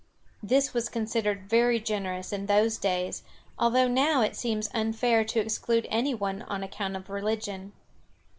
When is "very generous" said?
1.47-2.33